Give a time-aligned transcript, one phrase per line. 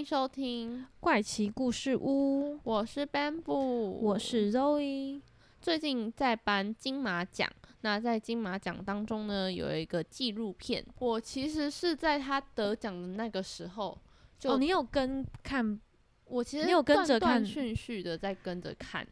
[0.00, 5.20] 迎收听怪奇故事屋，我是 Bamboo，我是 Zoe。
[5.60, 7.46] 最近在颁金马奖，
[7.82, 10.82] 那在金马奖当中呢，有一个纪录片。
[11.00, 14.00] 我其实是在他得奖的那个时候，
[14.38, 15.78] 就、哦，你有跟看？
[16.24, 19.06] 我其实你有跟着看断断续续的在跟着看。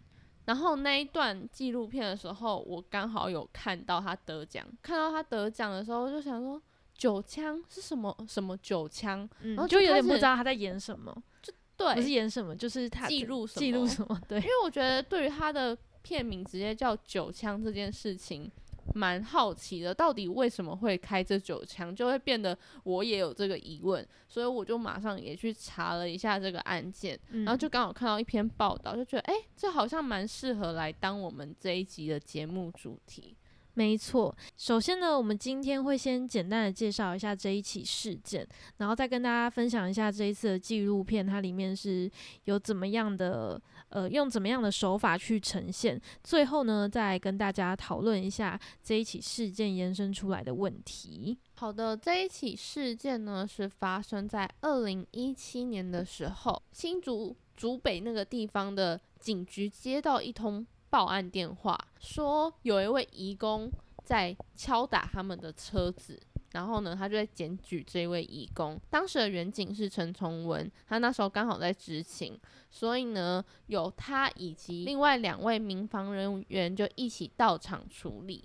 [0.46, 4.66] 然后那一段纪录片的时候，我刚好有看到他得奖。
[4.80, 6.59] 看到他得奖的时候，就想说
[6.98, 8.15] 九枪是什么？
[8.29, 9.27] 什么九枪？
[9.41, 14.21] 嗯然后就有点不知道他在演什么，就对，不是演什么，就是他记录什记录么什么？
[14.29, 18.51] 对因，为我觉得对于他的片名直接叫九枪这件事情，
[18.95, 33.37] 蛮好奇的，到底为什么会开这九枪，就会变得我也有这个疑问，所以我就马上也去查了一下这个案件，嗯然后就刚好看到一篇报道，就觉得哎、诶这好像蛮适合来当我们这一集的节目主题。
[33.79, 38.45] 没错，首先呢，我们今天会先简单的介绍一下这一起事件，
[38.79, 42.10] 然后再跟大家分享一下这一次的纪录片，它里面是
[42.46, 46.01] 有怎么样的呃，用怎么样的手法去呈现。
[46.24, 51.38] 最后呢，再跟大家讨论一下这一起事件延伸出来的问题。
[51.54, 63.70] 好的，这一起事件呢是发生在二零一七年的时候，新竹竹北那个地方的警局接到一通报案电话，说有一位移工
[64.04, 66.20] 在敲打他们的车子。
[66.53, 68.81] 然后呢，他就在检举这位移工。
[68.88, 78.42] 当时的远警是陈崇文，他那时候刚好在执勤，所以呢，有他以及另外两位民防人员就一起到场处理。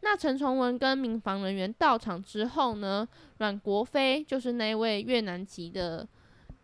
[0.00, 6.08] 那陈崇文跟民防人员到场之后呢，阮国飞就是那位越南籍的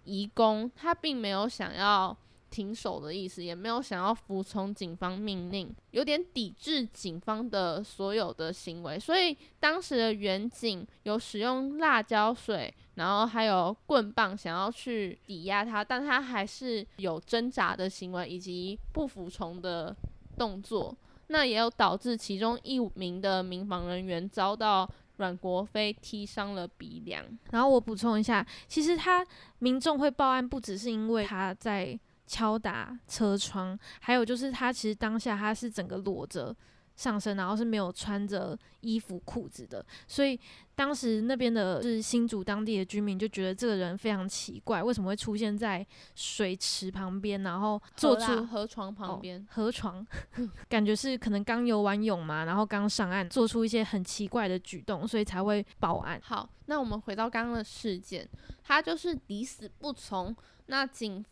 [0.05, 2.17] 移工，他并没有想要
[2.51, 19.95] 停手的意思，也没有想要服从警方命令，有点抵制警方的所有的行为，所以当时的远警有使用辣椒水，然后还有棍棒想要去抵押他，但他还是有挣扎的行为以及不服从的
[20.37, 20.97] 动作。
[21.31, 24.89] 那也有导致其中一名的民防人员遭到
[25.19, 27.23] 阮国飞踢伤了鼻梁。
[27.51, 29.23] 然后我补充一下，其实他
[29.59, 36.55] 民众会报案，不只是因为他在敲打车窗，还有就是他其实当下他是整个裸着
[36.95, 40.39] 上身，然后是没有穿着衣服裤子的，所以
[40.75, 45.85] 当时那边的就是新竹当地的居民就觉得这个人非常奇怪，为什么会出现在
[46.17, 50.05] 水池旁边，然后做出河床旁边哦、，河床，
[50.69, 56.21] 感觉是可能刚游完泳嘛，然后刚上岸，做出一些很奇怪的举动，所以才会报案。
[56.25, 58.29] 好，那我们回到刚刚的事件，
[58.65, 60.35] 他就是抵死不从。
[60.71, 61.25] 那警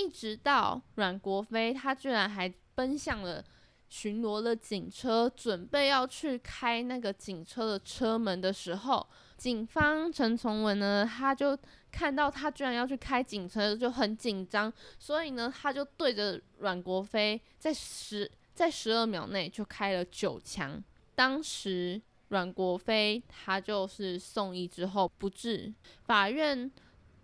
[0.00, 3.44] 一直到阮国飞，他居然还奔向了
[3.88, 9.06] 巡逻的警车，准备要去开那个警车的车门的时候，
[9.36, 11.58] 警方陈崇文呢，他就
[11.90, 20.82] 看到他居然要去开警车，就很紧张，所以呢，他就对着阮国飞在十在十二秒内就开了九枪。
[21.14, 25.74] 当时阮国飞他就是送医之后不治，
[26.04, 26.70] 法院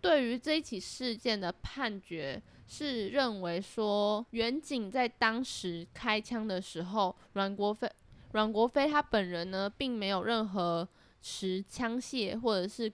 [0.00, 7.91] 对于这起事件的判决是认为说，远景在当时开枪的时候，阮国飞
[8.32, 10.88] 阮国飞他本人呢，并没有任何
[11.22, 12.93] 持枪械或者是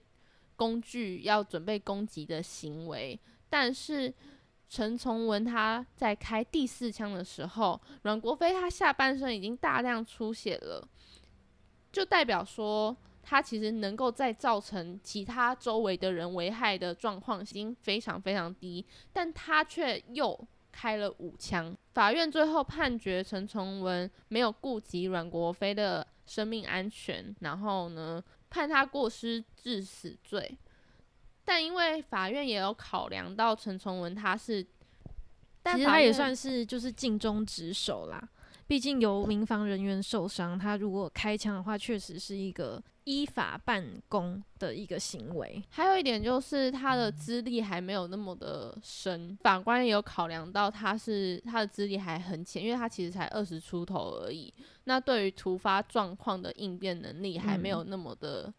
[0.55, 3.19] 工具要准备攻击的行为，
[3.49, 4.13] 但是。
[4.69, 10.83] 陈崇文他在开第四枪的时候，阮国飞他下半身已经大量出血了，
[11.91, 20.37] 就代表说他其实能够在造成其他周围的人危害的状况已经非常非常低，但他却又
[20.71, 21.75] 开了五枪。
[21.93, 30.57] 法院最后判决陈崇文没有顾及阮国飞的生命安全，然后呢判他过失致死罪。
[31.45, 34.65] 但因为法院也有考量到陈崇文他是，
[35.61, 38.29] 但其实他也算是就是尽忠职守啦。
[38.73, 45.61] 毕竟有民防人员受伤，他如果开枪的话，确实是一个依法办公的一个行为。
[45.69, 54.51] 还有一点就是他的资历还没有那么的深，法官也有考量到他是他的资历还很浅，因为他其实才二十出头而已。
[54.85, 58.51] 那对于突发状况的应变能力还没有那么的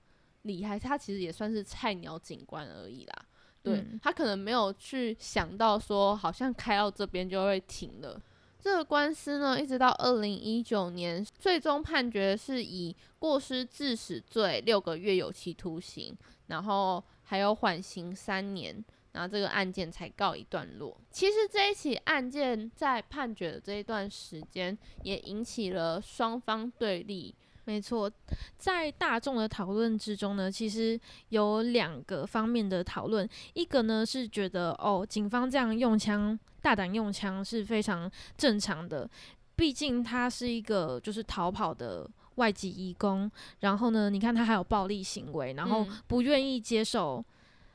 [0.43, 3.27] 厉害，他其实也算是菜鸟警官而已啦。
[3.65, 8.23] 对、嗯他可能没有去想到说，好像开到这边就会停了。
[8.65, 16.17] 这个官司呢，一直到二零一九年，最终判决是以过失致死罪六个月有期徒刑，
[16.47, 18.83] 然后还有缓刑三年，
[19.13, 20.97] 然后这个案件才告一段落。
[21.11, 27.35] 其实这一起案件在判决的这一段时间，也引起了双方对立。
[27.67, 28.11] 没错，
[28.57, 31.01] 在大众的讨论之中呢，其实
[31.31, 33.29] 有两个方面的讨论。
[33.55, 39.09] 一个呢是觉得哦，警方这样用枪、大胆用枪是非常正常的，
[39.57, 43.31] 毕竟他是一个就是逃跑的外籍移工，
[43.61, 47.25] 然后呢，你看他还有暴力行为，然后嗯不愿意接受。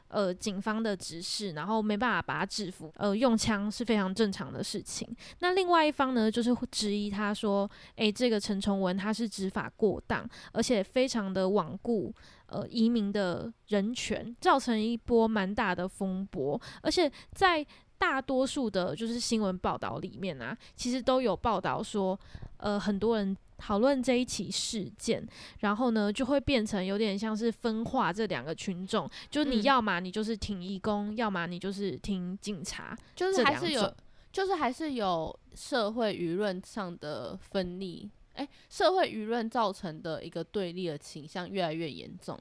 [0.10, 5.08] 呃，警方的指示，然后没办法把他制服，呃，用枪是非常正常的事情。
[5.40, 12.14] 那另外一方呢，就是会质疑他说，诶，这个陈崇文他是执法过当，而且非常的罔顾
[12.48, 16.60] 呃移民的人权，造成一波蛮大的风波。
[16.82, 17.66] 而且在
[18.00, 22.18] 大多数的就是新闻报道里面啊，其实都有报道说，
[22.58, 25.22] 呃，很多人讨论这一起事件，
[25.60, 33.94] 然后呢，就会变成有点像是分化这两个群众，就你嗯要么你就是挺义工，要么你就是挺警察，就是还是有，
[34.32, 42.40] 就是还是有社会舆论上的分立，哎、社会舆论造成的一个对立的倾向越来越严重。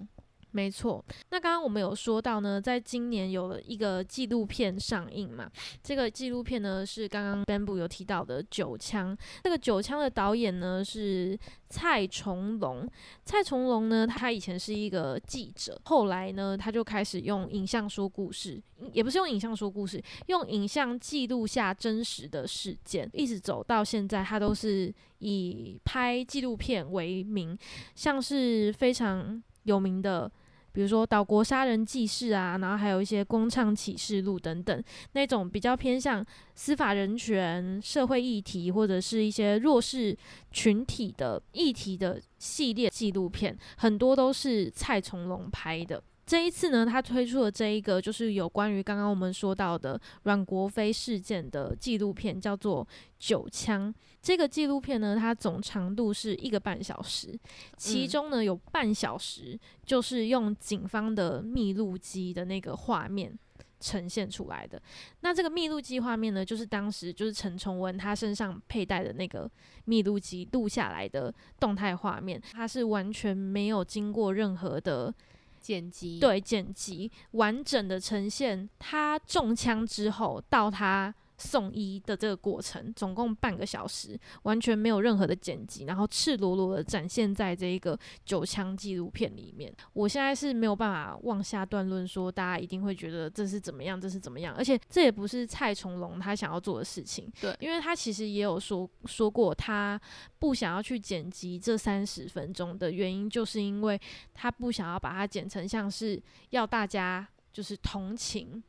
[0.51, 5.51] 没错，那刚刚我们有说到呢，在今年有了一个纪录片上映嘛，
[5.83, 9.15] 这个纪录片呢是刚刚 Bamboo 有提到的《九枪》，
[9.45, 12.89] 这个《九枪》的导演呢是蔡崇隆。
[13.25, 18.61] 蔡崇隆呢，他以前是一个记者，后来呢，他就开始用影像说故事，
[18.93, 27.57] 也不是用影像说故事，用影像记录下真实的事件，一直走到现在，他都是以拍纪录片为名，
[27.95, 30.29] 像是非常有名的。
[30.71, 36.25] 比如说《岛国杀人记事》啊，然后还有一些《公唱启示录》等等，那种比较偏向
[36.55, 40.17] 司法人权、社会议题或者是一些弱势
[40.53, 46.01] 群体的议题的系列纪录片，很多都是蔡从龙拍的。
[46.29, 52.85] 这一次呢，他推出了这一个就是有关于刚刚我们说到的阮国飞事件的纪录片，叫做
[53.19, 53.91] 《九枪》。
[54.21, 57.35] 这个纪录片呢，它总长度是一个半小时，
[57.79, 63.33] 其嗯中呢有半小时就是用警方的密录机的那个画面
[63.81, 64.79] 呈现出来的。
[65.21, 69.51] 那这个密录机画面呢，就是当时就是陈崇文他身上佩戴的那个
[69.87, 75.15] 密录机录下来的动态画面，它是完全没有经过任何的
[75.61, 89.73] 剪辑，对剪辑，完整的呈现他中枪之后到他送医的这个过程，总共半个小时，完全没有任何的剪辑，然后赤裸裸的展现在这一个九枪纪录片里面。
[89.93, 100.01] 我现在是没有办法妄下断论说大家一定会觉得这是怎么样，这是怎么样，而且这也不是蔡崇隆他想要做的事情，对因为他其实也有说说过，他
[100.39, 104.01] 不想要去剪辑这三十分钟的原因，就是因为
[104.35, 106.21] 他不想要把它剪成像是
[106.51, 108.63] 要大家就是同情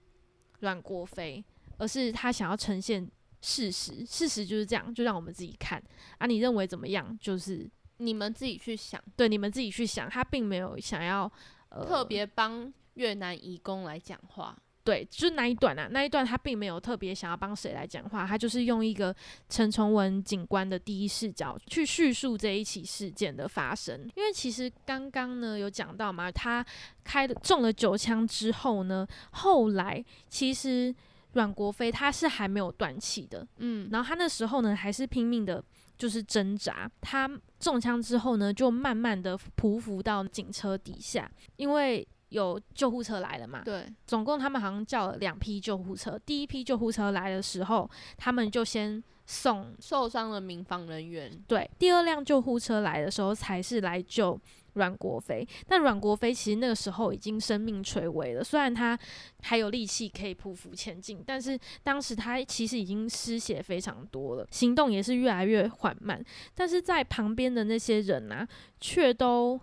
[0.60, 1.44] 阮国飞，
[1.80, 3.10] 而是他想要呈现
[3.42, 5.82] 事实，事实就是这样，就让我们自己看
[6.20, 7.18] 啊，你认为怎么样？
[7.20, 7.68] 就是
[7.98, 11.32] 你们自己去想，对你们自己去想，他并没有想要
[11.70, 14.56] 呃特别帮越南移工来讲话。
[14.82, 19.16] 对，就是那一段啊，那一段他并没有特别想要帮谁来讲话，他就是用一个
[19.48, 24.10] 陈崇文警官的第一视角去叙述这一起事件的发生。
[24.16, 26.66] 因为其实刚刚呢有讲到嘛，他
[27.04, 30.96] 开了中了九枪之后呢，后来其实
[31.34, 35.64] 阮国飞他是还没有断气的，嗯，然后他那时候呢还是拼命的，
[35.98, 36.90] 就是挣扎。
[37.02, 43.62] 他中枪之后呢，就慢慢的匍匐到警车底下，因为有救护车来了嘛。
[43.64, 46.18] 对，总共他们好像叫了两批救护车。
[46.26, 54.40] 第一批救护车来的时候，他们就先送受伤的民防人员，对，第二辆救护车来的时候才是来救
[54.80, 55.46] 阮国飞。
[55.68, 58.98] 但阮国飞其实那个时候已经生命垂危了，虽然他
[59.42, 66.24] 还有力气可以匍匐前进，但是当时他其实已经失血非常多了，行动也是越来越缓慢。
[66.56, 68.48] 但是在旁边的那些人啊，
[68.80, 69.60] 却都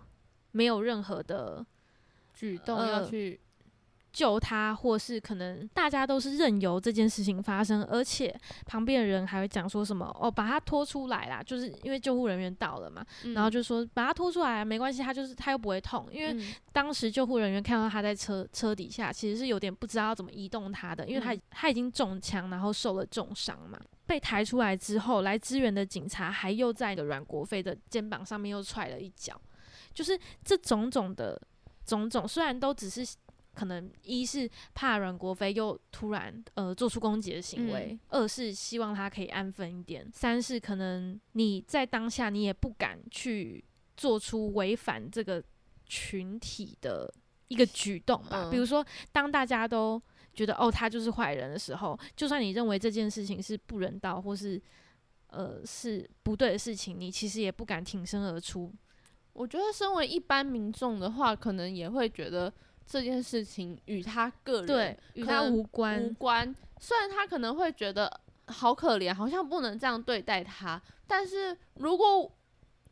[0.51, 1.65] 没有任何的
[2.33, 3.39] 举动呃要去，
[4.17, 16.55] 救他，或是可能大家都是任由这件事情发生，而且旁边的人还会讲说什么哦，把他拖出来啦，就是因为救护人员到了嘛，嗯然后就说把他拖出来啊，没关系，他就是他又不会痛，因为嗯。
[16.73, 21.41] 当时救护人员看到他在车车底下，其实是有点不知道怎么移动他的，因为他、嗯。
[21.51, 23.79] 他已经中枪，然后受了重伤嘛。
[24.05, 29.39] 被抬出来之后，来支援的警察还又在的阮国飞的肩膀上面又踹了一脚，
[29.93, 31.39] 就是这种种的
[31.85, 33.05] 种种，虽然都只是
[33.57, 45.43] 可能一是怕阮国飞又突然呃做出攻击的行为，二是希望他可以安分一点，三是可能你在当下你也不敢去做出违反这个
[45.87, 47.11] 群体的
[47.47, 48.43] 一个举动吧。
[48.43, 49.99] 嗯比如说，当大家都
[50.35, 54.61] 觉得哦他就是坏人的时候，就算你认为这件事情是不人道或是
[55.29, 58.71] 呃是不对的事情，你其实也不敢挺身而出。
[59.33, 62.51] 我觉得身为一般民众的话，可能也会觉得
[62.87, 66.01] 这件事情与他个人对，与他无关。
[66.01, 66.55] 无关。
[66.79, 72.31] 虽然他可能会觉得好可怜，好像不能这样对待他，但是如果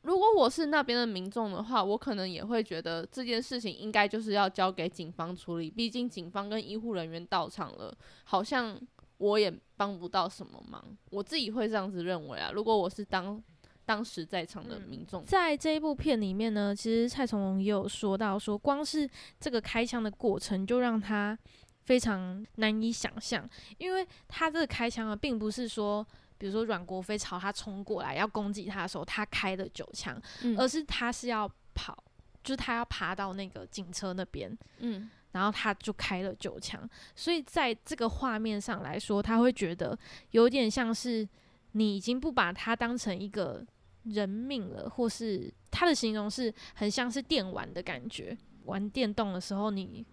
[0.01, 8.79] 如果我是那边的民众的话，我可能也会觉得这件事情应该就是要交给警方处理，毕竟警方跟医护人员到场了，好像
[9.17, 10.83] 我也帮不到什么忙。
[11.09, 13.41] 我自己会这样子认为啊，如果我是当
[13.86, 14.82] 当时在场的嗯。
[14.89, 21.38] 民众，在这一部片里面呢，其实蔡崇隆也有说到说，光是这个开枪的过程就让他
[21.84, 26.06] 非常难以想象，因为他这个开枪啊，并不是说。
[26.38, 31.98] 比如说阮国飞朝他冲过来要攻击他的时候，他开了九枪，嗯而是他是要跑，
[32.44, 39.98] 就是他要爬到那个警车那边，嗯然后他就开了九枪，所以在这个画面上来说，他会觉得
[40.32, 41.25] 有点像是
[41.72, 43.65] 你已经不把他当成一个
[44.05, 48.38] 人命了，或是他的形容是很像是电玩的感觉。
[48.65, 50.03] 玩电动的时候，你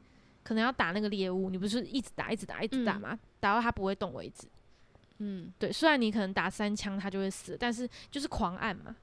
[0.42, 3.18] 可能要打那个猎物，你不是一直打、一直打、一直打嗯吗？
[3.40, 4.46] 打到它不会动为止。
[5.18, 8.94] 嗯对，虽然你可能打三枪它就会死，但是就是狂按嘛。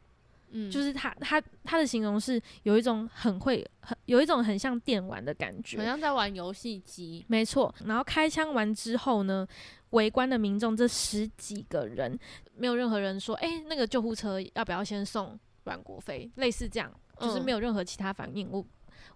[0.52, 7.24] 嗯，就是他他他的形容是有一种很会很有一种很像电玩的感觉，好像在玩游戏机。
[7.28, 9.48] 没错，然后开枪完之后呢，
[9.92, 12.18] 围观的民众这十几个人，
[12.56, 16.30] 没有任何人说，哎、那个救护车要不要先送阮国飞？
[16.36, 18.50] 类似这样，就是嗯没有任何其他反应。
[18.52, 18.64] 我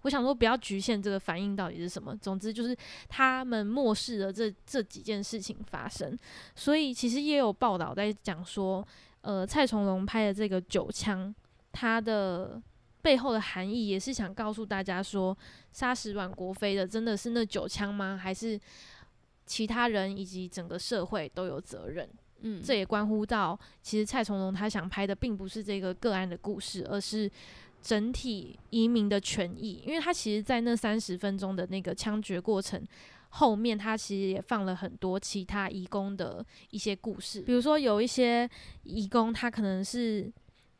[0.02, 2.16] 我想说，不要局限这个反应到底是什么。
[2.18, 2.76] 总之就是
[3.08, 6.18] 他们漠视了这这几件事情发生，
[6.56, 8.86] 所以其实也有报道在讲说，
[9.22, 11.34] 呃，蔡崇隆拍的这个九枪，
[11.72, 12.62] 他的
[13.02, 15.38] 背后的含义也是想告诉大家说，
[15.72, 18.20] 杀死阮国飞的真的是那九枪吗？
[18.22, 18.60] 还是
[19.46, 22.10] 其他人以及整个社会都有责任？
[22.42, 27.32] 嗯，这也关乎到，其实蔡崇隆他想拍的并不是这个个案的故事，而是
[27.82, 29.82] 整体移民的权益。
[29.86, 32.86] 因为他其实，在那三十分钟的那个枪决过程
[33.30, 38.50] 后面，他其实也放了很多其他移工的一些故事，比如说有一些
[38.84, 40.30] 移工他可能是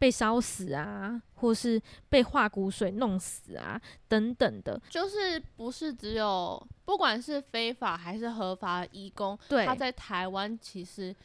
[0.04, 4.78] 被烧死啊，或是被化骨水弄死啊，等等的。
[4.90, 11.16] 就是不是只有不管是非法还是合法的义工，对，他在台湾其实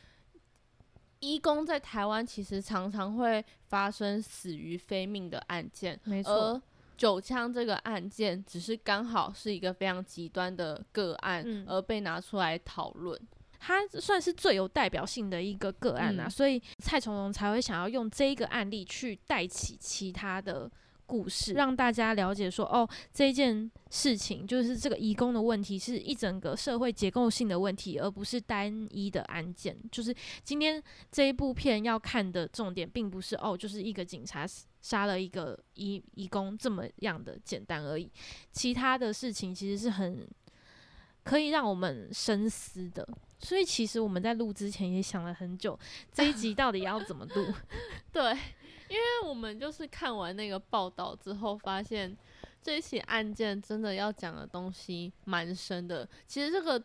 [1.18, 6.62] 义工在台湾其实常常会发生死于非命的案件，没错而，
[6.96, 13.20] 九枪这个案件只是刚好是一个非常极端的个案，嗯而被拿出来讨论。
[13.58, 20.70] 他算是最有代表性的一个个案啊，嗯所以蔡崇隆才会想要用这一个案例去带起其他的
[21.06, 29.74] 故事，让大家了解说，哦，这一件事情就是这个移工的问题是一整个社会结构性的问题，而不是单一的案件。
[29.90, 34.46] 就是今天这一部片要看的重点，并不是哦，就是一个警察
[34.82, 38.12] 杀了一个移移工这么样的简单而已，
[38.52, 40.28] 其他的事情其实是很
[41.24, 43.08] 可以让我们深思的。
[43.40, 45.78] 所以其实我们在录之前也想了很久，
[46.12, 47.52] 这一集到底要怎么录？
[48.12, 48.32] 对，
[48.88, 52.16] 因为我们就是看完那个报道之后，发现
[52.60, 56.08] 这一起案件真的要讲的东西蛮深的。
[56.26, 56.82] 其实这个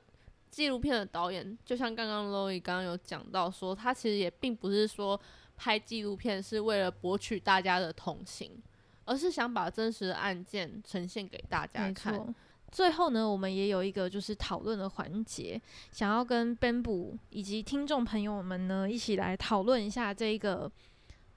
[0.51, 5.19] 纪录片的导演，就像刚刚 Loy 刚刚有讲到说，他其实也并不是说
[5.57, 8.61] 拍纪录片是为了博取大家的同情，
[9.05, 12.35] 而是想把真实的案件呈现给大家看。
[12.73, 12.75] 错。
[12.75, 15.61] 最后呢，我们也有一个就是讨论的环节，
[15.91, 20.71] 想要跟部以及听众朋友们呢一起来讨论一下这一个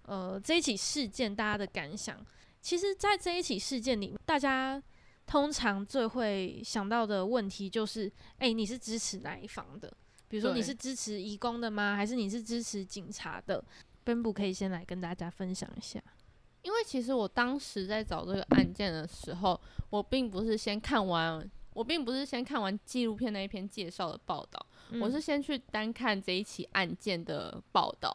[0.03, 2.19] 呃这一起事件大家的感想。
[2.63, 4.83] 其实，在这一起事件里，大家
[5.25, 9.93] 通常最会想到的问题就是：哎、你是支持哪一方的？
[10.27, 11.95] 比如说，你是支持移工的吗？
[11.95, 13.65] 还是你是支持警察的
[14.21, 16.03] 部可以先来跟大家分享一下。
[16.67, 19.59] 因为其实我当时在找这个案件的时候，
[19.89, 24.67] 我并不是先看完，我并不是先看完纪录片那一篇介绍的报道，
[25.01, 28.13] 我是嗯先去单看这一起案件的报道。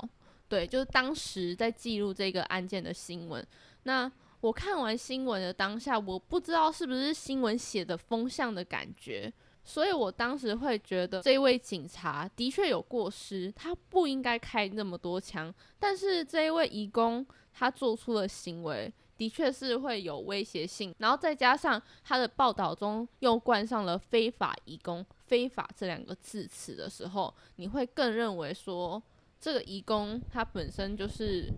[0.49, 3.45] 对，就是当时在记录这个案件的新闻。
[3.83, 9.31] 那我看完新闻的当下，我不知道是不是新闻写的风向的感觉，
[9.63, 15.53] 所以我当时会觉得这位警察的确有过失，他不应该开那么多枪。
[15.79, 29.01] 但是这一位义工他做出的行为，的确是会有威胁性，然后再加上他的报道中又冠上了非法移工、非法这两个字词的时候，你会更认为说
[29.39, 31.51] 这个移工他本身就是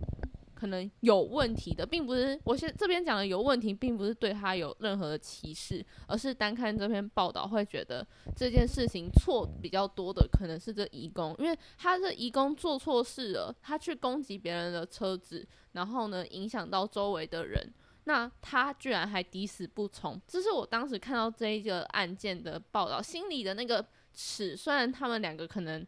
[0.63, 15.46] 可能有问题的，并不是我现这边讲的有问题，并不是对他有任何的歧视，而是单看这篇报道会觉得这件事情错比较多的可能是这移工，因为他这移工做错事了，他去攻击别人的车子。
[15.74, 25.84] 然后呢，影响到周围的人，那他居然还抵死不从，这是我当时看到这一个案件的报道，心里的那个尺，虽然他们两个可能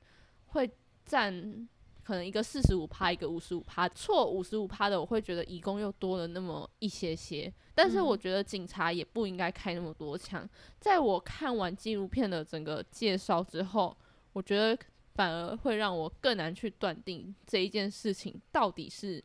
[0.48, 0.70] 会
[1.06, 1.70] 占，
[2.06, 10.48] 可能一个四十五趴，一个五十五趴，错五十五趴的，我会觉得义工又多了那么一些些，但是我觉得警察也不应该开那么多枪。
[10.80, 13.98] 在我看完纪录片的整个介绍之后，
[14.34, 14.78] 我觉得
[15.16, 19.24] 反而会让我更难去断定这一件事情到底是。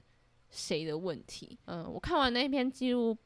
[0.52, 1.56] 谁的问题？
[1.66, 3.16] 嗯，我看完那篇纪录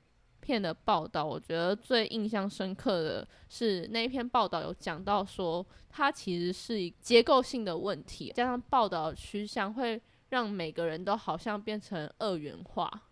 [0.44, 9.98] 片的报道，我觉得最印象深刻的是那一篇报道有讲到说，它其实是一结构性的问题，加上报道趋向会
[10.28, 13.02] 让每个人都好像变成二元化，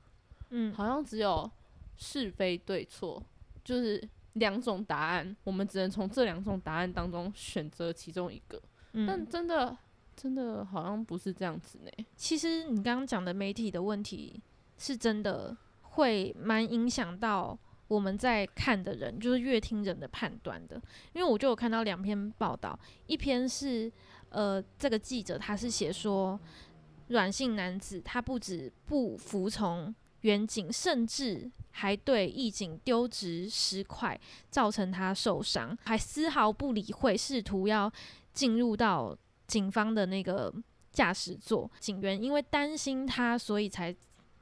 [0.50, 1.50] 嗯，好像只有
[1.96, 3.22] 是非对错，
[3.64, 8.60] 就是两种答案，我们只能从这两种答案当中选择其中一个，
[9.06, 9.76] 但真的。
[10.14, 12.06] 真的好像不是这样子呢。
[12.16, 14.38] 其实你刚刚讲的媒体的问题，
[14.76, 15.56] 是真的
[15.92, 17.58] 会蛮影响到
[17.88, 20.76] 我们在看的人，就是乐听人的判断的。
[21.12, 23.90] 因为我就有看到两篇报道，一篇是
[24.28, 26.38] 呃这个记者他是写说，
[27.08, 34.18] 软性男子他不止不服从远景，甚至还对义警丢掷石块，
[34.50, 37.92] 造成他受伤，还丝毫不理会，试图要
[38.32, 39.16] 进入到。
[39.48, 40.50] 警方的那个
[40.92, 43.94] 驾驶座，警员因为担心他，所以才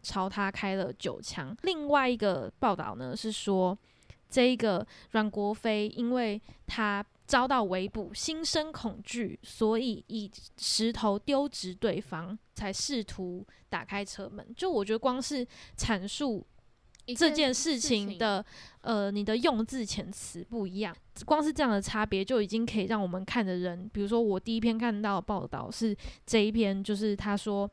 [0.02, 1.56] 朝他开了九枪。
[1.62, 3.76] 另外一个报道呢是说，
[4.28, 14.46] 这一个阮国飞因为他遭到围捕，心生恐惧，所以以石头丢掷对方，才试图打开车门。
[14.56, 15.46] 就我觉得，光是
[15.76, 16.46] 阐述。
[17.16, 18.44] 这件事情的，
[18.82, 27.68] 呃，你的用字遣词不一样，光是这样的差别就已经可以让我们看的人，比如说我第一篇看到报道是这一篇，就是他说，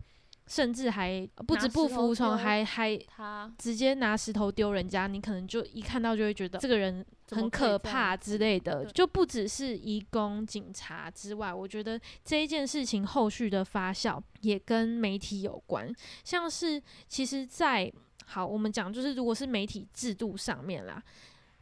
[0.48, 3.52] 甚至还不止不服从，还还他。
[3.58, 17.92] 直接拿石头丢人家，你可能就一看到就会觉得这个人很可怕之类的，就不只是移工警察之外，我觉得这一件事情后续的发酵也跟媒体有关，像是其实，在
[18.26, 21.04] 好，我们讲就是，如果是媒体制度上面啦，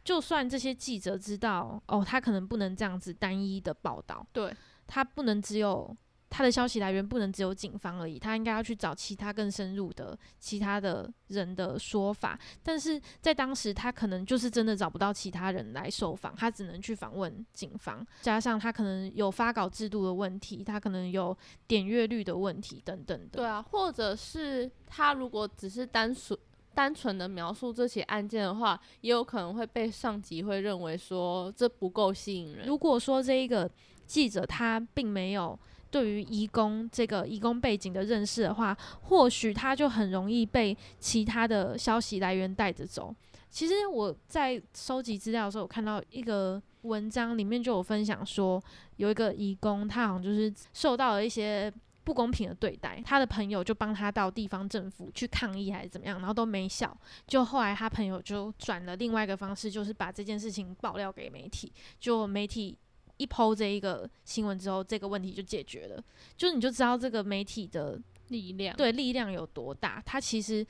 [0.04, 4.54] 就算这些记者知道哦，他可能不能这样子单一的报道，对。
[4.88, 5.96] 他不能只有
[6.36, 12.38] 他的消息来源不能只有警方而已，他应该要去找其他更深入的其他的人的说法。
[12.62, 21.34] 但是在当时，他可能就是真的找不到其他人来受访，他只能去访问警方，加上他可能有发稿制度的问题，他可能有
[21.66, 23.38] 点阅率的问题等等的。
[23.38, 26.38] 对啊，或者是他如果只是单纯。
[26.74, 32.66] 单纯的描述这起案件的话，也有可能会被上级会认为说这不够吸引人。
[32.66, 33.66] 如果说这一个
[34.06, 35.58] 记者他并没有
[35.96, 43.14] 对于移工这个移工背景的认识的话，或许他就很容易被其他的消息来源带着走。
[43.48, 48.62] 其实我在收集资料的时候，我看到一个文章里面就有分享说，
[48.96, 51.72] 有一个移工他好像就是受到了一些。
[52.04, 56.96] 不公平的对待，他的朋友就帮他到地方政府去抗议还是怎么样，然后都没效。
[57.26, 61.72] 就后来他朋友就转了另外一个方式，就是把这件事情爆料给媒体。
[61.98, 62.78] 就媒体
[63.16, 66.02] 一抛这一个新闻之后，这个问题就解决了。
[66.36, 70.02] 就你就知道这个媒体的力量，对力量有多大。
[70.04, 70.66] 他其实。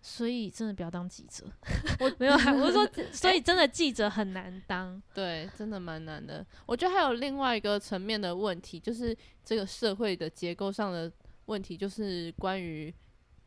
[0.00, 1.44] 所以真的不要当记者，
[1.98, 6.46] 我 没有， 我说，所以真的记者很难当，对，真的蛮难的。
[6.66, 11.12] 我觉得还有另外一个层面的问题，就是这个社会的结构上的
[11.46, 12.94] 问题，就是关于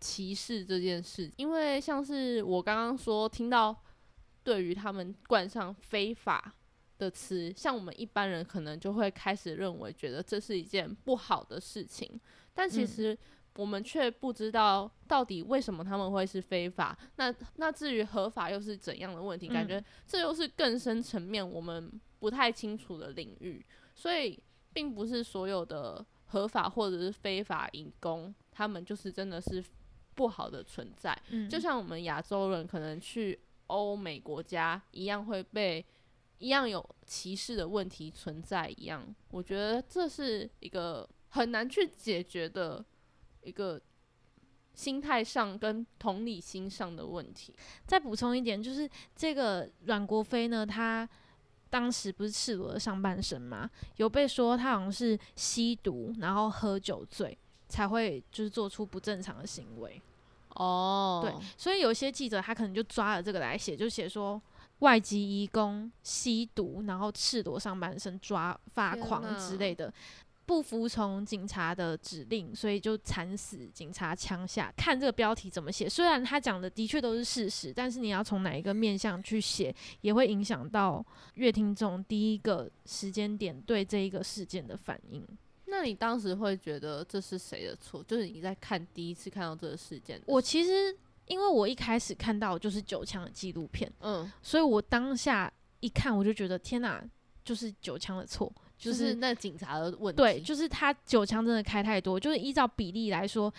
[0.02, 1.32] 歧视这件事。
[1.38, 3.74] 因为像是我刚刚说，听到
[4.44, 6.54] 对于他们冠上非法
[7.02, 12.20] 的词，像我们一般人可能就会开始认为，觉得这是一件不好的事情，
[12.54, 13.18] 但其实。
[13.56, 16.98] 我们却不知道到底为什么他们会是非法。
[17.18, 19.50] 那那至于合法又是怎样的问题？
[19.50, 23.64] 感觉这又是更深层面我们不太清楚的领域。
[23.94, 29.62] 所以，并不是所有的合法或者是非法引工，他们就是真的是
[30.16, 31.16] 不好的存在。
[31.50, 33.38] 就像我们亚洲人可能去
[33.68, 35.86] 欧美国家一样，会被
[36.42, 39.16] 一样有歧视的问题存在一样。
[39.30, 42.84] 我觉得这是一个很难去解决的。
[43.44, 43.82] 一个
[44.76, 47.56] 心态上跟同理心上的问题。
[47.88, 51.10] 再补充一点，就是这个阮国飞呢，他
[51.68, 53.68] 当时不是赤裸的上半身吗？
[53.96, 57.36] 有被说他好像是吸毒，然后喝酒醉
[57.68, 60.00] 才会就是做出不正常的行为。
[60.50, 64.40] 哦，对，所以有些记者他可能就抓了这个来写，就写说
[64.82, 69.92] 外籍移工吸毒，然后赤裸上半身抓发狂之类的。
[70.44, 74.74] 不服从警察的指令，所以就惨死警察枪下。
[74.76, 85.26] 看这个标题怎么写，虽然他讲的的确都是事实，但是你要从哪一个面向去写，也会影响到乐听众第一个时间点对这一个事件的反应。
[85.68, 88.04] 那你当时会觉得这是谁的错？
[88.04, 90.94] 就是你在看第一次看到这个事件我其实
[91.32, 97.02] 因为我一开始看到就是九枪的纪录片，嗯，所以我当下一看我就觉得天哪，
[97.46, 103.52] 就是九枪的错，就就是是那警察的问题，对，就是他九枪真的开太多，就是依照比例来说，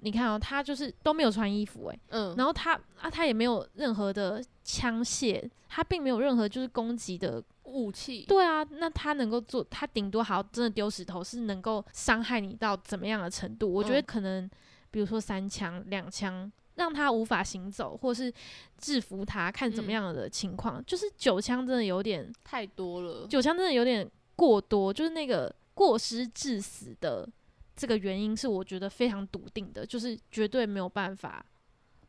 [0.00, 13.72] 你看哦，他就是都没有穿衣服诶、嗯，然后他啊他也没有任何的枪械，他并没有任何就是攻击的，武器，对啊，那他能够做，他顶多好真的丢石头是能够伤害你到怎么样的程度？
[13.72, 14.50] 我觉得嗯可能
[14.90, 16.52] 比如说三枪两枪。
[16.76, 18.32] 让他无法行走，或是
[18.78, 20.82] 制服他，看怎么嗯样的情况。
[20.86, 27.28] 就是九枪真的有点太多了，九枪真的有点过多，就是那个过失致死的
[27.74, 31.44] 这个原因是我觉得非常笃定的，就是绝对没有办法，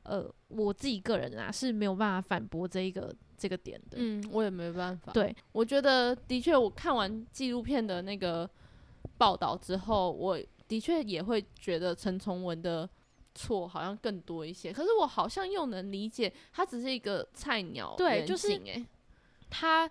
[0.03, 3.97] 呃，我自己个人啊是没有办法反驳这一个这个点的。
[3.97, 8.49] 嗯，我也没办法，对，我觉得的确，我看完纪录片的那个
[9.17, 12.89] 报道之后，我的确也会觉得陈崇文的
[13.38, 14.73] 错好像更多一些。
[14.73, 18.60] 可是我好像又能理解，他只是一个菜鸟远对就是
[19.50, 19.89] 他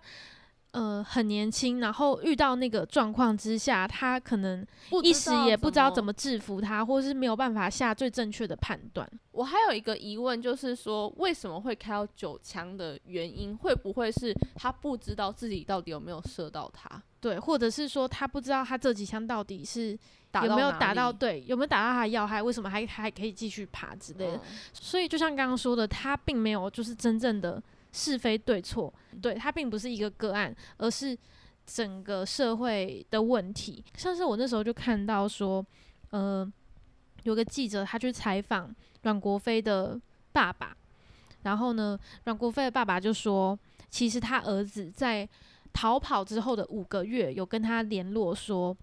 [0.71, 4.63] 呃很年轻，然后遇到那个状况之下，他可能
[5.01, 9.09] 一时也不知道怎么制服他，或是没有办法下最正确的判断。
[9.31, 17.01] 我还有一个疑问，就是说为什么会开到九枪的原因，会不会是他不知道自己到底有没有射到他？
[17.19, 19.97] 对，或者是说他不知道他这几枪到底是
[20.41, 24.37] 打有没有打到对，有没有打到他的要害，为什么还还可以继续爬之类的。
[24.37, 24.41] 嗯
[24.73, 31.17] 所以就像刚刚说的，他并没有就是真正的是非对错，对他并不是一个个案，而是
[31.65, 33.83] 整个社会的问题。
[33.95, 35.65] 像是我那时候就看到说，
[36.11, 36.49] 呃，
[37.23, 38.73] 有个记者他去采访
[39.03, 39.99] 阮国飞的
[40.31, 40.75] 爸爸，
[41.43, 43.57] 然后呢，阮国飞的爸爸就说，
[43.89, 45.27] 其实他儿子在
[45.73, 48.75] 逃跑之后的五个月，有跟他联络说，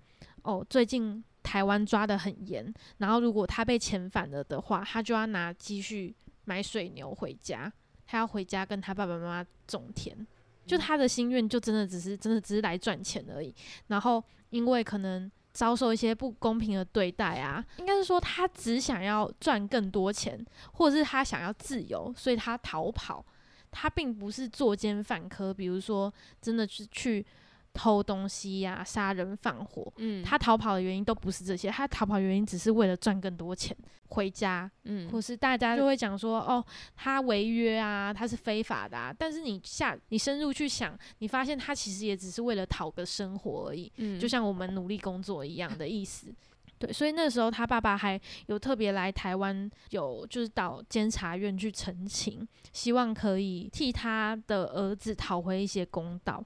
[0.43, 1.23] 哦，最近
[1.55, 6.13] 台湾抓得很严，然后如果他被遣返了的话，他就要拿积蓄
[6.47, 7.73] 买水牛回家，
[8.09, 10.27] 他要回家跟他爸爸妈妈种田。
[10.67, 13.55] 就他的心愿，就真的只是真的只是来赚钱而已。
[13.87, 23.25] 然后因为可能遭受一些不公平的对待啊，应该是说他只想要赚更多钱，或者是他想要自由，所以他逃跑。
[23.71, 27.25] 他并不是作奸犯科，比如说真的是去
[27.75, 29.93] 偷东西呀、杀人放火。
[29.97, 39.13] 嗯，他逃跑的原因都不是这些，他逃跑的原因只是为了赚更多钱回家，嗯或是大家就会讲说，哦，他违约啊，他是非法的啊。
[39.19, 46.33] 但是你下你深入去想，你发现他其实也只是为了讨个生活而已，嗯就像我们努力工作一样的意思。
[46.77, 56.45] 对，所以那时候他爸爸还有特别来台湾，有就是到监察院去澄清，希望可以替他的儿子讨回一些公道。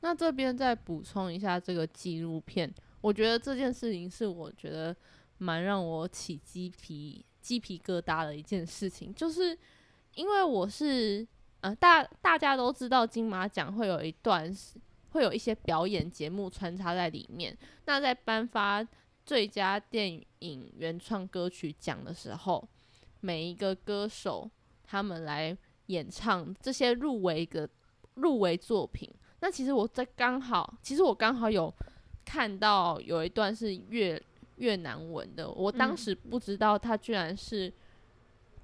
[0.00, 4.94] 那这边再补充一下这个纪录片，我觉得这件事情是我觉得
[5.38, 9.58] 蛮让我起鸡皮鸡皮疙瘩的一件事情，就是
[10.14, 11.26] 因为我是
[11.62, 14.56] 呃大大家都知道金马奖会有一段
[15.10, 17.56] 会有一些表演节目穿插在里面，
[17.86, 18.86] 那在颁发
[19.26, 22.68] 最佳电影原创歌曲奖的时候，
[23.20, 24.48] 每一个歌手
[24.84, 25.56] 他们来
[25.86, 27.68] 演唱这些入围的
[28.14, 29.12] 入围作品。
[29.40, 31.72] 那其实我在刚好，其实我刚好有
[32.24, 34.20] 看到有一段是越
[34.56, 37.72] 越南文的，我当嗯时不知道它居然是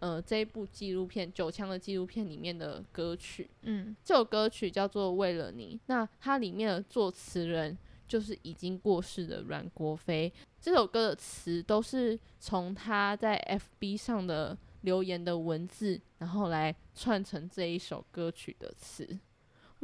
[0.01, 3.49] 呃这一部纪录片《九枪》的纪录片里面的歌曲。
[3.63, 10.33] 嗯这首歌曲叫做《为了你》，那它里面的作词人就是已经过世的阮国飞。
[10.61, 13.39] 这首歌的词都是从他在
[13.81, 19.07] FB 上的留言的文字，然后来串成这一首歌曲的词。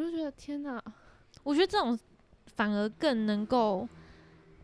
[0.00, 0.82] 我就觉得天哪，
[1.42, 1.98] 我觉得这种
[2.46, 3.86] 反而更能够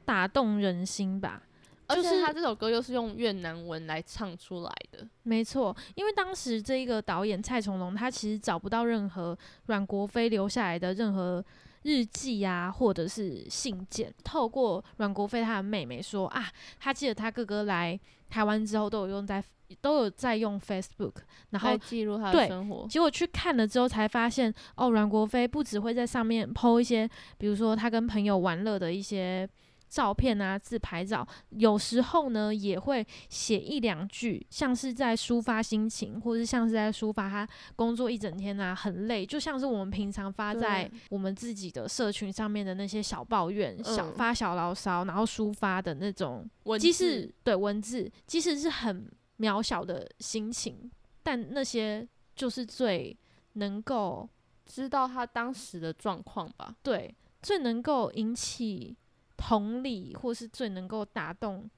[0.07, 1.43] 打动人心吧。
[1.89, 5.07] 而且他这首歌又是用越南文来唱出来的。
[5.23, 11.45] 没错，因为当时这一个导演蔡崇隆，他其实找不到任何阮国飞留下来的任何
[11.87, 19.43] 日记啊，或者是信件，透过阮国飞他的妹妹说啊，他记得他哥哥来台湾之后都有用在
[19.81, 21.15] 都有在用 Facebook，
[21.51, 22.89] 然后记录他的生活。
[22.89, 29.49] 结果去看了之后才发现，哦，阮国飞不只会在上面 PO 一些，比如说他跟朋友玩乐的一些
[29.89, 50.91] 照片啊、自拍照，有时候呢也会写一两句，像是在抒发心情，或者是像是在抒发他工作一整天啊很累，就像是我们平常发在我们自己的社群上面的那些小抱怨、小嗯发小牢骚，然后抒发的那种文即字使对文字，即使是很渺小的心情，
[51.23, 53.17] 但那些就是最
[53.55, 54.29] 能够
[54.65, 56.75] 知道他当时的状况吧。
[56.83, 58.97] 对最能够引起
[59.37, 61.71] 同理，或是最能够打动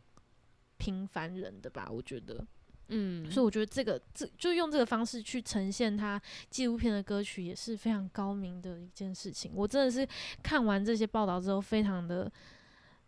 [0.77, 2.47] 平凡人的吧，我觉得。
[2.91, 6.19] 嗯，所以我觉得这个这就用这个方式去呈现他
[6.49, 9.53] 纪录片的歌曲，也是非常高明的一件事情。
[9.55, 10.09] 我真的是
[10.43, 12.33] 看完这些报道之后，非常的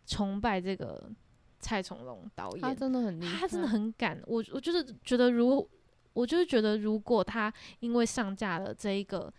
[0.05, 1.11] 崇拜这个
[1.59, 2.61] 蔡崇隆导演。
[2.61, 5.67] 他真的很厉害，他真的很敢，我我就是觉得如，
[6.13, 9.33] 我就是觉得如果他因为上架了这一个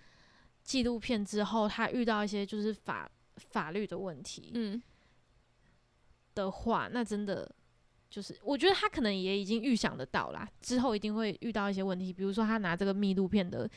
[0.65, 4.83] 纪录片之后，他遇到一些就是法法律的问题嗯，
[6.35, 7.51] 的话，那真的
[8.11, 13.69] 就是我觉得他可能也已经预想得到啦，之后一定会遇到一些问题，比如说他拿这个密录片的。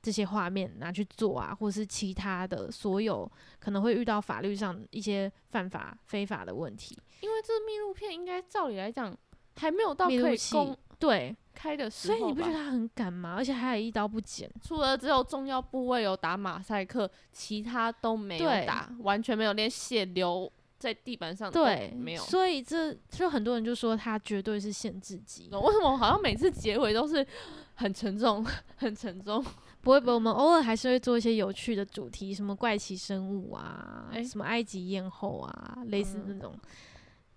[0.00, 6.96] 这些画面拿去做啊，或是其他的所有可能会遇到法律上一些犯法、非法的问题。
[7.20, 9.14] 因为这个密录片应该照理来讲
[9.56, 13.34] 还没有到可以公对，开的时所候所，以你不觉得他很敢吗？
[13.36, 14.48] 而且还有一刀不剪。
[14.62, 22.22] 除了只有重要部位有打马赛克，其他都没有打，完全没有，连血流在地板上对，没有。
[22.22, 25.48] 所以这就很多人就说它绝对是限制级。
[25.50, 27.26] 为什么好像每次结尾都是
[27.74, 29.44] 很沉重、很沉重？
[29.80, 36.54] 不会不会，我们偶尔还是会做一些有趣的主题，什么怪奇生物啊，诶什么埃及艳后啊，类似那嗯种，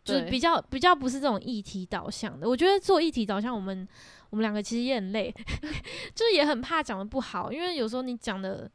[0.03, 2.49] 就是比较比较不是这种议题导向的。
[2.49, 3.87] 我觉得做议题导向，我们
[4.31, 5.33] 我们两个其实也很累，
[6.15, 8.69] 就是也很怕讲的不好，因为有时候你讲的，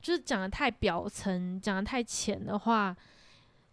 [0.00, 2.96] 就是讲的太表层，讲的太浅的话，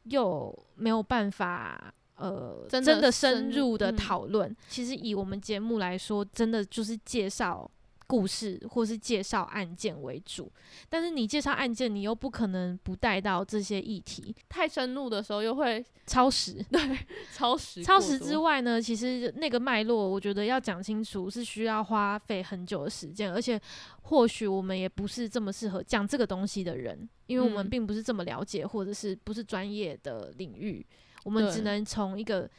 [0.09, 1.93] 又没有办法。
[2.19, 7.69] 呃，真真的的深深入的嗯讨论，其实以我们节目来说，真的就是介绍
[8.07, 10.51] 故事或是介绍案件为主。
[10.89, 14.33] 但是你介绍案件，你又不可能不带到这些议题。
[14.49, 16.97] 太深入的时候又会超时，对
[17.33, 17.83] 超时。
[17.83, 23.59] 超时之，外呢，其实那个脉络，我觉得要讲清楚是需要花费很久的时间，而且
[24.03, 30.85] 或许我们也不是这么适合讲这个东西的人，因为我们嗯并不是这么了解，或者是不是专业的领域，
[31.23, 32.49] 我们只能从一个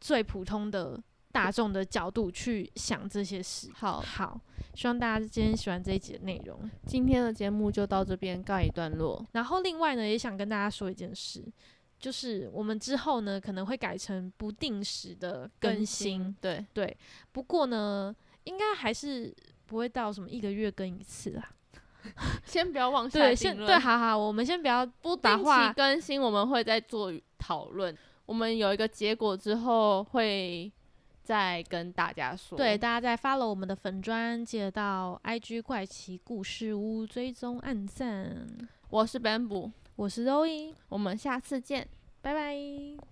[0.00, 1.00] 最普通的
[1.32, 3.70] 大众的角度去想这些事。
[3.74, 4.40] 好，好，
[4.74, 6.70] 希望大家今天喜欢这一集的内容。
[6.86, 9.26] 今天的节目就到这边告一段落。
[9.32, 11.42] 然后另外呢，也想跟大家说一件事，
[11.98, 16.96] 就是我们之后呢可能会改成不定时的更新，对对，
[17.32, 18.14] 不过呢，
[18.44, 19.34] 应该还是
[19.66, 21.50] 不会到什么一个月更一次啦。
[22.44, 27.96] 先不要妄下对，定先论对，好好，我们先不要不定把话期更新，我们会再做讨论。
[28.26, 30.70] 我们有一个结果之后，会
[31.22, 32.56] 再跟大家说。
[32.56, 38.46] 对大家在 follow 我们的粉砖，记得到 IG 怪奇故事屋追踪暗赞。
[38.90, 41.88] 我是 Bamboo，我是 Zoe，我们下次见。
[42.20, 43.02] 拜拜。